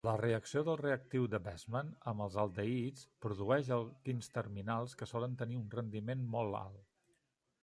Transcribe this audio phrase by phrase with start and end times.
[0.07, 5.63] La reacció del reactiu de Bestmann amb els aldehids produeix alquins terminals que solen tenir
[5.63, 6.87] un rendiment molt alt.